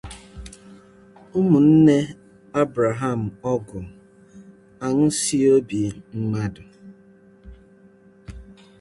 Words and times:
Ụmụ 1.37 1.57
nne 1.69 1.95
Abrahamụọgụ 2.61 3.79
Aṅụsịobi 4.85 5.81
Madụ 6.29 6.63